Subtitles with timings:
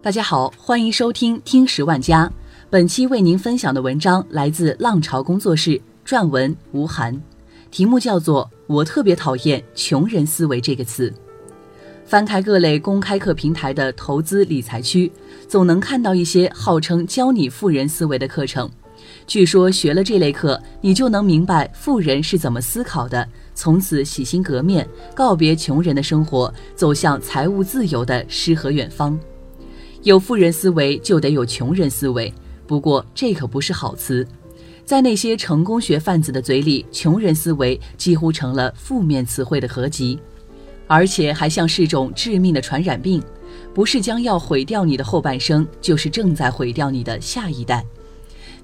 [0.00, 2.30] 大家好，欢迎收听听十万家。
[2.70, 7.20] 本期为您分享的文章来自浪潮工作室，撰文吴涵，
[7.72, 11.10] 题目叫做《我特别讨厌“穷人思维”这个词》。
[12.04, 15.10] 翻开各类公开课平台的投资理财区，
[15.48, 18.70] 总能看到一些号称教你富人思维的课程。
[19.26, 29.18] 据说学了这类课，你就能明白富人是怎么思考的，从此洗心革面，告别穷人的生活，走向财务自由的诗和远方。
[30.02, 32.32] 有富人思维，就得有穷人思维。
[32.66, 34.26] 不过这可不是好词，
[34.84, 40.18] 在那些成功学贩子的嘴里，穷人思维几乎成了负面词汇的合集，
[40.86, 43.22] 而且还像是种致命的传染病，
[43.74, 47.84] 不是将要毁掉你的后半生，就是正在毁掉你的下一代。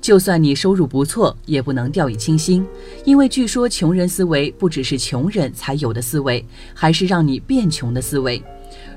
[0.05, 2.63] 就算你收入不错，也不能掉以轻心，
[3.07, 6.45] 因为据说穷人思维不只是穷人才有的思维，
[6.75, 8.45] 还是让你变穷的思维。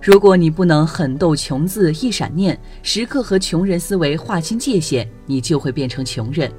[0.02, 6.52] 如果你不能狠斗穷字一闪念，时刻和穷人思维划清界限，你就会变成穷人。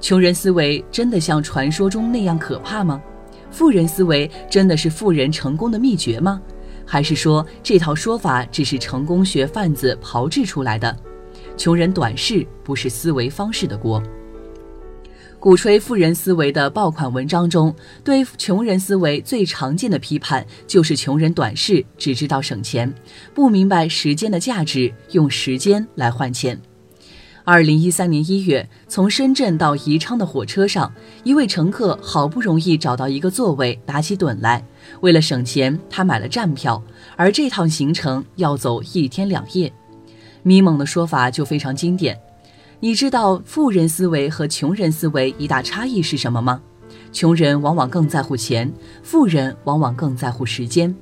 [0.00, 3.00] 穷人思维真的像传说中那样可怕吗？
[3.48, 6.42] 富人思维真的是富人成功的秘诀吗？
[6.84, 10.96] 还是说这套说法只是成功学贩子炮制出来的？
[11.58, 14.00] 穷人短视不是思维方式的锅。
[15.40, 22.92] 鼓吹富人思维的爆款文章中，对穷人思维最常见的批判就是穷人短视，只知道省钱，
[23.34, 26.60] 不明白时间的价值，用时间来换钱。
[27.44, 30.92] 二零一三年一月，从深圳到宜昌的火车上，
[31.24, 34.64] 一位乘客好不容易找到一个座位，打起盹来。
[35.00, 36.80] 为了省钱，他买了站票，
[37.16, 39.72] 而这趟行程要走一天两夜。
[40.48, 42.18] 咪蒙的说法就非常经典。
[42.80, 46.62] 你知道富人思维和穷人思维一大差异是什么吗？
[47.12, 50.94] 穷人往往更在乎钱，富人往往更在乎时间。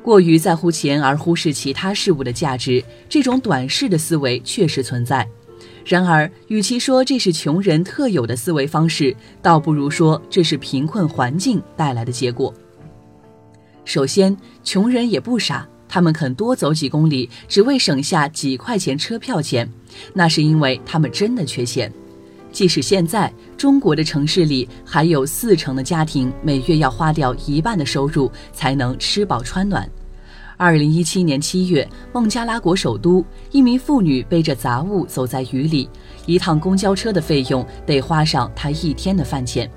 [0.00, 5.26] 过于在乎钱而忽视其他事物的价值，这种短视的思维确实存在。
[5.84, 12.54] 然而，与其说这是穷人特有的思维方式，倒不如说这是贫困环境带来的结果。
[13.84, 15.68] 首先，穷人也不傻。
[15.92, 19.70] 他们肯多走几公里，只为省下几块钱车票钱，
[20.14, 21.92] 那是因为他们真的缺钱。
[22.50, 29.86] 即使现在中国的城市里还有四成的家庭每月要花掉一半的收入才能吃饱穿暖。
[30.56, 35.90] 二零一七年七月，孟加拉国首都，一名妇女背着杂物走在雨里，
[36.24, 39.70] 一趟公交车的费用得花上她一天的饭钱。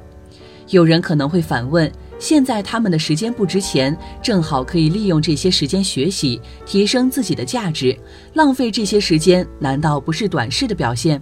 [0.69, 1.91] 有人可能会反问。
[2.17, 7.95] 现在他们的时间不值钱，正好可以利用这些时间学习，提升自己的价值。
[8.33, 11.21] 浪费这些时间，难道不是短视的表现？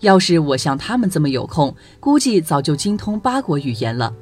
[0.00, 4.14] 要是我像他们这么有空，估计早就精通八国语言了。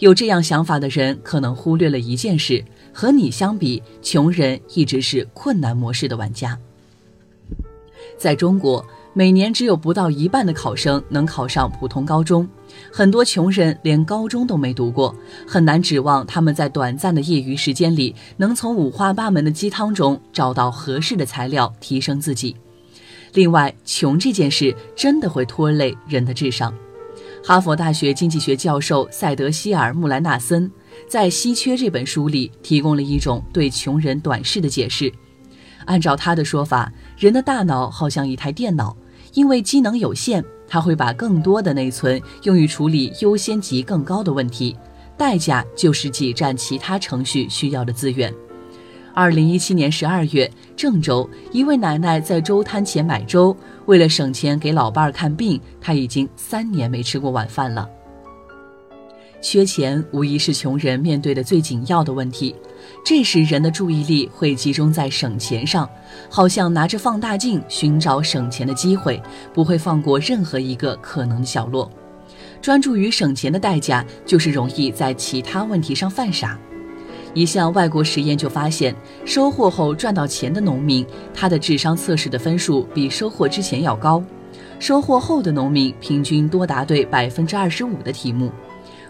[0.00, 2.62] 有这样想法的人，可能忽略了一件事：
[2.92, 6.58] 和你相比，穷人一直是困难模式的玩家。
[8.18, 8.84] 在中国。
[9.14, 12.48] 每年只有不到一半的考生能考上普通高中，
[12.92, 15.14] 很多穷人连高中都没读过，
[15.46, 22.54] 很难指望他们在短暂的业余时间里能从五花八门的鸡汤中找到合适的材料提升自己。
[23.34, 26.72] 另外，穷这件事真的会拖累人的智商。
[27.44, 30.70] 哈佛大学经济学教授塞德希尔·穆莱纳森
[31.08, 35.12] 在《稀缺》这本书里提供了一种对穷人短视的解释。
[35.84, 38.96] 按照他的说法，人的大脑好像一台电脑。
[39.34, 44.74] 因为机能有限，它会把更多的内存用于处理优先级更高的问题，
[45.18, 48.32] 代价就是挤占其他程序需要的资源。
[49.12, 53.54] 二零一七年十二月，郑州一位奶奶在粥摊前买粥，
[53.84, 57.86] 为了省钱给老伴儿看病，她已经三年没吃过晚饭了。
[59.42, 62.56] 缺钱无疑是穷人面对的最紧要的问题，
[63.04, 65.88] 这时人的注意力会集中在省钱上，
[66.28, 69.22] 好像拿着放大镜寻找省钱的机会，
[69.54, 71.90] 不会放过任何一个可能的角落。
[72.60, 76.58] 专注于省钱的代价，就是容易在其他问题上犯傻。
[77.34, 78.94] 一项外国实验就发现，
[79.24, 84.20] 收获后赚到钱的农民，他的智商测试的分数比收获之前要高；
[84.80, 88.50] 收获后的农民平均多答对百分之二十五的题目。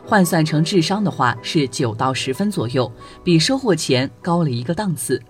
[0.09, 2.91] 换算成智商的话是九到十分左右，
[3.23, 5.21] 比收获前高了一个档次。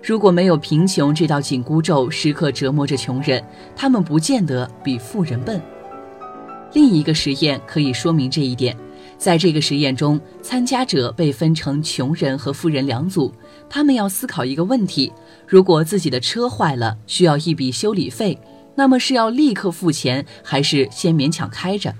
[0.00, 3.44] 如果没有贫穷这道紧箍咒时刻折磨着穷人，
[3.74, 5.60] 他们不见得比富人笨。
[6.72, 8.76] 另一个实验可以说明这一点。
[9.18, 13.34] 在这个实验中，参加者被分成穷人和富人两组，
[13.68, 15.12] 他们要思考一个问题：
[15.48, 18.38] 如果自己的车坏了，需要一笔修理费，
[18.76, 21.92] 那么是要立刻付钱，还是先勉强开着？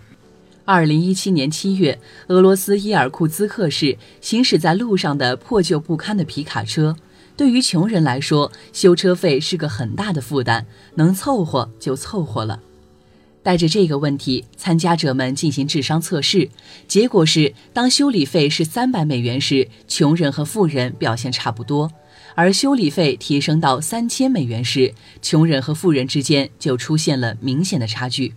[0.69, 1.97] 二零一七年七月，
[2.27, 6.97] 俄罗斯伊尔库茨克市行驶在路上的破旧不堪的皮卡车，
[7.37, 10.67] 对于穷人来说，修车费是个很大的负担，
[10.97, 12.59] 能凑合就凑合了。
[13.45, 16.51] 带着这个问题，参加者们进行智商测试，
[16.89, 21.89] 结果是，当修理费是三百美元时，穷人和富人表现差不多；
[22.35, 24.93] 而修理费提升到三千美元时，
[25.23, 28.35] 穷人和富人之间就出现了明显的差距。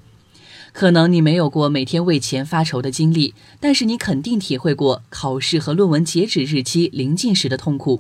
[0.72, 8.00] 可能你没有过每天为钱发愁的经历，但是你肯定体会过考试和论文截止日期临近时的痛苦，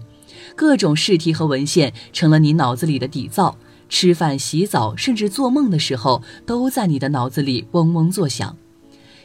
[0.56, 3.56] 各种试题和文献成了你脑子里的底噪。
[3.90, 8.56] 吃饭、洗澡，甚至做梦的时候，都在你的脑子里嗡嗡作响。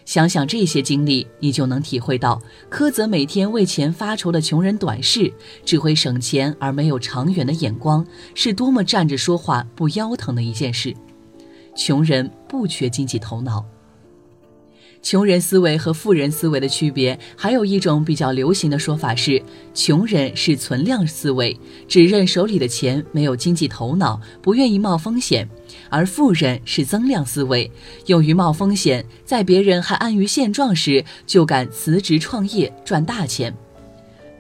[0.07, 2.41] 想想这些经历，你就能体会到，
[2.71, 5.31] 苛责每天为钱发愁的穷人短视，
[5.67, 10.95] 只会省钱而没有长远的眼光，是多么站着说话不腰疼的一件事。
[11.75, 13.65] 穷人不缺经济头脑。
[15.03, 19.43] 穷人思维和富人思维的区别，还有一种比较流行的说法是：
[19.75, 21.55] 穷人是存量思维，
[21.87, 25.47] 只认手里的钱，没有经济头脑，不愿意冒风险；
[25.91, 27.71] 而富人是增量思维，
[28.07, 33.55] 勇于冒风险，在别人还安于现状时，就敢辞职创业赚大钱。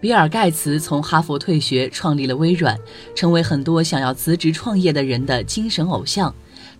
[0.00, 2.78] 比尔·盖茨从哈佛退学，创立了微软，
[3.14, 6.34] 成为很多想要辞职创业的人的精神偶像。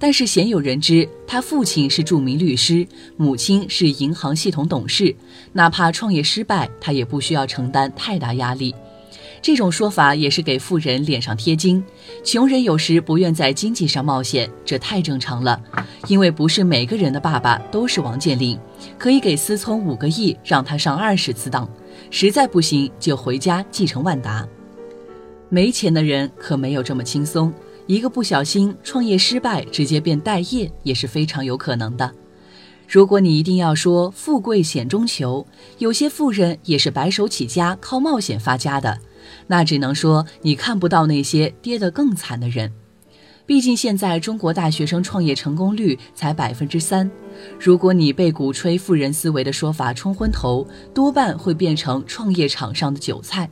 [0.05, 2.87] 但是鲜有人知，他父亲是著名律师，
[3.17, 5.17] 母亲是银行系统董事。
[5.55, 8.75] 哪怕创业失败，他也不需要承担太大压力。
[9.41, 11.83] 这种说法也是给富人脸上贴金。
[12.23, 15.59] 穷人有时不愿在经济上冒险，这太正常了。
[16.07, 18.59] 因为不是每个人的爸爸都是王健林，
[18.99, 21.67] 可以给思聪五个亿让他上二十次当，
[22.11, 24.47] 实在不行就回家继承万达。
[25.49, 27.51] 没钱的人可没有这么轻松。
[27.87, 32.11] 一个不小心创业失败，直接变待业也是非常有可能的。
[32.89, 35.47] 如果你一定要说富贵险中求，
[35.79, 38.99] 有些富人也是白手起家靠冒险发家的，
[39.47, 42.73] 那只能说你看不到那些跌得更惨的人。
[43.47, 47.11] 毕竟现在中国大学生创业成功率才百分之三，
[47.61, 53.51] 如果你被鼓吹富人思维的说法冲昏头，多半会变成创业场上的韭菜。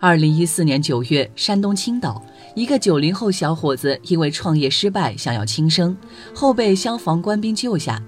[0.00, 2.22] 二零一四年九月，山东青岛
[2.58, 5.96] 一个九零后小伙子因为创业失败，想要轻生，
[6.34, 8.02] 后被消防官兵救下。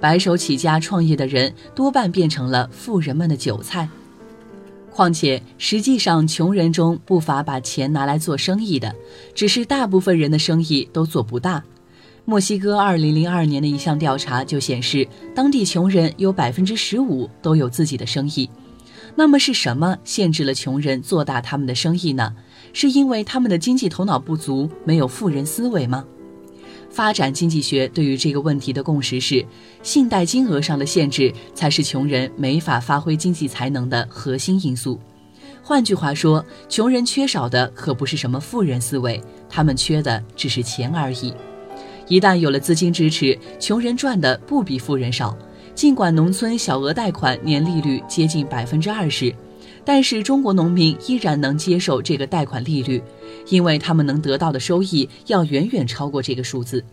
[0.00, 3.86] 白手起家创业的人，多半变成了富人们的韭菜。
[4.90, 8.90] 况且，实际上穷人中不乏把钱拿来做生意的，
[9.34, 11.62] 只是大部分人的生意都做不大。
[12.24, 18.48] 墨西哥二零零二年的一项调查就显示，当地穷人有百分之十五都有自己的生意。
[19.16, 22.32] 那么是什么限制了穷人做大他们的生意呢？
[22.72, 26.04] 是因为他们的经济头脑不足，没有富人思维吗？
[26.90, 29.46] 发展经济学对于这个问题的共识是，
[29.82, 34.98] 信贷金额上的限制才是穷人没法发挥经济才能的核心因素。
[35.62, 41.32] 换句话说，穷人缺少的可不是什么富人思维，他们缺的只是钱而已。
[42.08, 45.36] 一旦有了资金支持，穷人赚的不比富人少。
[45.72, 49.32] 尽管农村小额贷款年利率接近百分之二十，
[49.84, 53.02] 但是中国农民依然能接受这个贷款利率，
[53.48, 56.84] 因为他们能得到的收益要远远超过这个数字。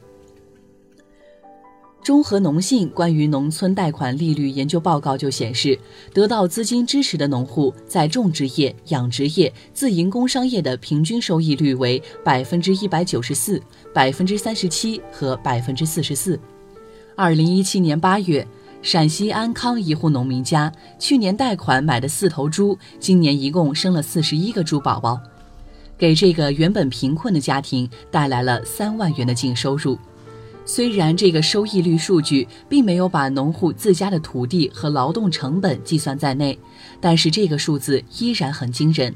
[2.04, 5.78] 中和农信关于农村贷款利率研究报告就显示，
[6.13, 13.61] 得到资金支持的农户在种植业、养殖业、自营工商业的平均收益率为百分之一百九十四、
[13.94, 16.40] 百分之三十七和百分之四十四。
[17.16, 18.47] 二零一七年八月。
[18.81, 25.19] 陕西安康一户农民家去年贷款买的四头猪，今年一共生了四十一个猪宝宝，
[25.98, 29.98] 给这个原本贫困的家庭带来了三万元的净收入。
[30.66, 36.57] 虽然这个收益率数据并没有把农户自家的土地和劳动成本计算在内，
[37.02, 39.14] 但是这个数字依然很惊人。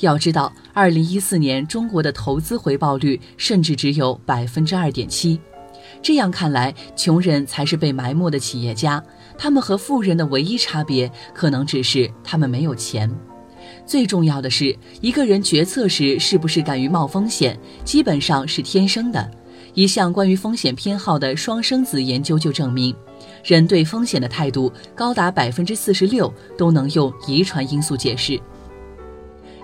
[0.00, 5.40] 要知道，二零一四年中国的投资回报率甚至只有百分之二点七。
[6.00, 9.02] 这样看来，穷人才是被埋没的企业家。
[9.36, 13.10] 他们和富人的唯一差别，可能只是他们没有钱。
[13.84, 19.30] 最重要的是，一个人决策时是不是敢于冒风险，基本上是天生的。
[19.74, 22.94] 一项关于风险偏好的双生子研究就证明，
[23.44, 28.40] 人对风险的态度高达百分之四十六都能用遗传因素解释。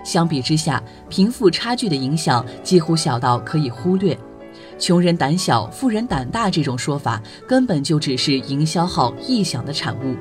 [0.03, 4.17] 相比之下，贫富差距的影响几乎小到可以忽略。
[4.77, 10.15] 穷人胆小，富人胆大，这种说法根本就只是营销号臆想的产物。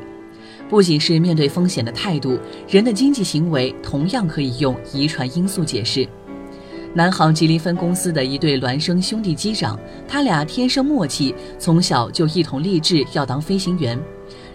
[0.68, 6.08] 不仅是面对风险的态度，人的经济行为同样可以用遗传因素解释。
[6.94, 14.00] 南航吉林分公司的一对孪生兄弟机长，他俩天生默契，从小就一同立志要当飞行员。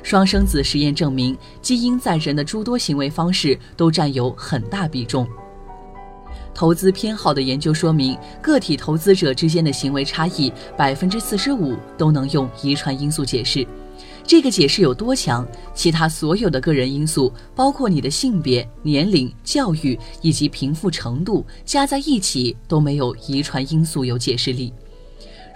[0.01, 5.27] 双生子实验证明，基因在人的诸多行为方式都占有很大比重。
[6.59, 13.65] 投资偏好的研究说明，个体投资者之间的行为差异百分之四十五都能用遗传因素解释。
[14.27, 15.47] 这个解释有多强？
[15.73, 24.73] 其他所有的个人因素，包括你的性别、年龄、教育以及贫富程度，加在一起都没有遗传因素有解释力。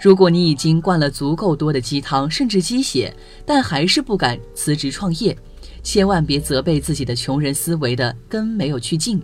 [0.00, 5.36] 如果你已经灌了足够多的鸡汤，甚至鸡血，但还是不敢辞职创业，
[5.82, 9.22] 千万别责备自己的穷人思维的根没有去尽，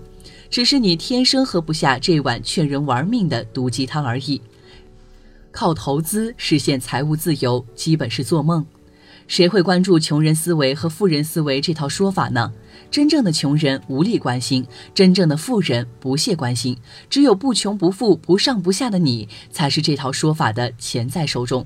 [0.50, 4.42] 只是你天生喝不下这碗劝人玩命的毒鸡汤而已。
[5.52, 8.66] 靠投资实现财务自由，基本是做梦。
[9.28, 12.52] 谁会关注穷人思维和富人思维这套说法呢？
[12.90, 16.76] 真正的穷人无力关心，真正的富人不屑关心。
[17.09, 21.64] 只有不穷不富、不上不下的你，才是这套说法的潜在受众。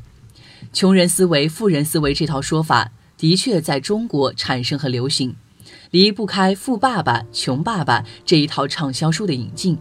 [0.74, 5.34] 穷人思维、富人思维这套说法的确在中国产生和流行，
[5.94, 9.78] 离不开《富爸爸穷爸爸》这一套畅销书的引进。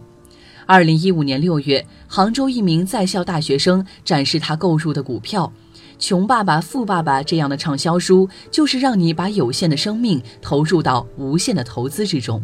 [0.64, 5.52] 二零一五年六月，杭州一名在校大学生展示他购入的股票。
[5.98, 12.40] 《穷爸爸富爸爸》这样的畅销书，就是让你把有限的生命投入到无限的投资之中。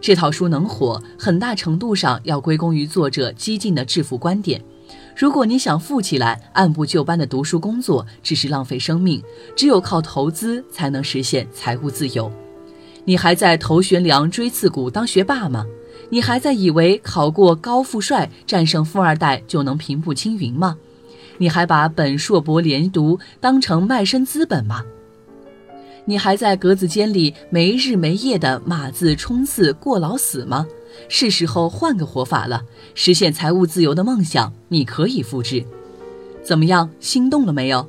[0.00, 4.64] 这套书能火，很大程度上要归功于作者激进的致富观点。
[5.14, 9.22] 如果你想富起来，按部就班的读书工作只是浪费生命，
[9.54, 12.32] 只有靠投资才能实现财务自由。
[13.04, 15.66] 你还在头悬梁锥刺股当学霸吗？
[16.10, 20.76] 你还在以为考过高富帅、战胜富二代就能平步青云吗？
[21.38, 24.84] 你还把本硕博连读当成卖身资本吗？
[26.06, 30.66] 你还在格子间里没日没夜的码字冲刺过劳死吗？
[31.08, 32.62] 是时候换个活法了，
[32.94, 35.64] 实现财务自由的梦想，你可以复制。
[36.42, 37.86] 怎么样，心动了没有？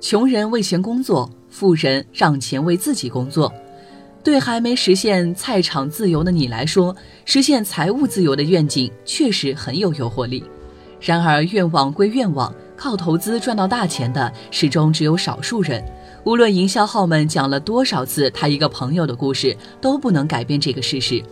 [0.00, 3.52] 穷人为钱工作，富人让钱为自己工作。
[4.26, 10.42] 对还没实现菜场自由的你来说，实现财务自由的愿景确实很有诱惑力。
[11.00, 12.52] 然而，愿望归愿望。
[12.76, 15.80] 靠投资赚到大钱的始终只有少数人，
[16.24, 21.22] 无论营销号们讲了多少次他一个朋友的故事，都不能改变这个事实。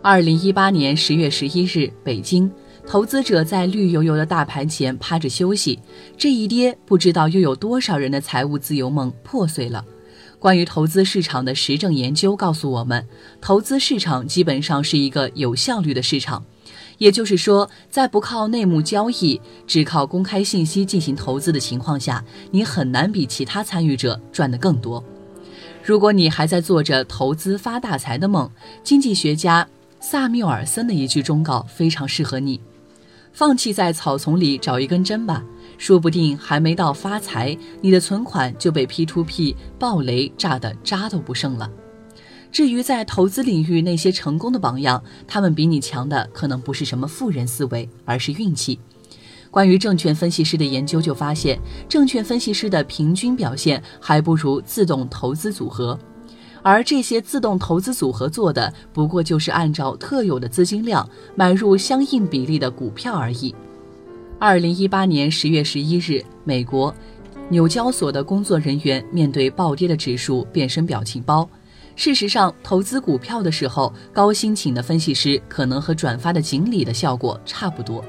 [0.00, 2.50] 二零一八年十月十一日，北京，
[2.86, 5.78] 投资者在绿油油的大盘前趴着休息，
[6.16, 9.84] 这一跌，不知道又有多少人的财务自由梦破碎了。
[10.44, 13.08] 关于投资市场的实证研究告诉我们，
[13.40, 16.44] 投资市场基本上是一个有效率的市场。
[16.98, 25.02] 也就是说，在不靠内幕交易，只靠公开信息进行投资的情况下，你很难比其他参与者赚得更多。
[25.82, 28.50] 如果你还在做着投资发大财的梦，
[28.82, 29.66] 经济学家
[29.98, 32.60] 萨缪尔森的一句忠告非常适合你：
[33.32, 35.42] 放弃在草丛里找一根针吧，
[35.78, 41.70] 说不定还没到发财，你的存款就被 P2P 暴雷炸得渣都不剩了。
[42.50, 48.78] 至于在投资领域那些成功的榜样，他们比你强的可能不是什么富人思维，而是运气。
[49.50, 55.98] 关于证券分析师的研究就发现，证券分析师的平均表现还不如自动投资组合，
[56.62, 63.54] 而这些自动投资组合做的不过就是按照特有的资金量买入相应比例的股票而已。
[64.38, 66.94] 二零一八年十月十一日，美国
[67.48, 71.48] 纽交所的工作人员面对暴跌的指数变身表情包。
[71.96, 78.04] 事实上，投资股票的时候，高薪请的分析师可能和转发的锦鲤的效果差不多，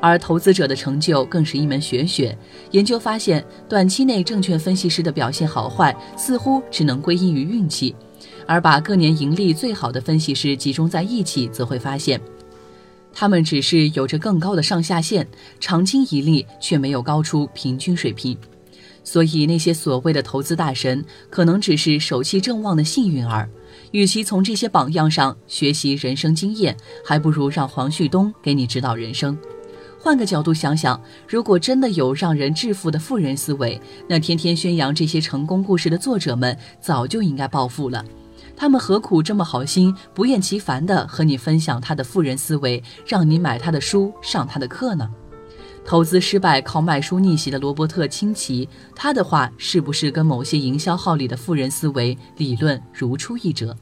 [0.00, 2.36] 而投资者的成就更是一门玄学。
[2.72, 7.96] 研究发现，短期内证券分析师的表现好坏似乎只能归因于运气，
[8.46, 12.20] 而把各年盈利最好的分析师集中在一起，则会发现，
[13.18, 15.26] 他们只是有着更高的上下限，
[15.58, 18.36] 长期盈利却没有高出平均水平。
[19.02, 23.48] 所以，那些所谓的投资大神，可能只是手气正旺的幸运儿。
[23.92, 29.38] 与其从这些榜样上学习人生经验，还不如让黄旭东给你指导人生。
[29.98, 38.04] 换个角度想想，如果真的有让人致富的富人思维，那天天宣扬这些成功故事的作者们，早就应该暴富了。
[38.56, 45.10] 他们何苦这么好心，不厌其烦地和你分享他的富人思维，让你买他的书，上他的课呢？
[45.84, 53.72] 投资失败靠卖书逆袭的罗伯特·清崎，他的话是不是跟某些营销号里的富人思维理论如出一辙？《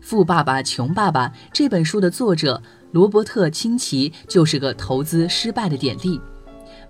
[0.00, 6.18] 富爸爸穷爸爸》这本书的作者罗伯特·清崎就是个投资失败的典例。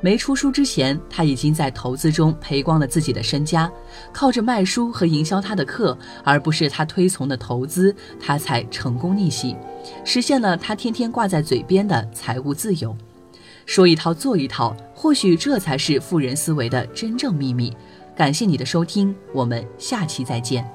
[0.02, 3.70] 没出书之前，他已经在投资中赔光了自己的身家，
[4.12, 9.54] 靠着卖书和营销他的课，而不是他推崇的投资，他才成功逆袭，
[10.02, 12.96] 实现了他天天挂在嘴边的财务自由。
[13.66, 17.76] 说一套做一套，或许这才是富人思维的真正秘密。
[18.16, 20.66] 感谢你的收听，我们下期再见。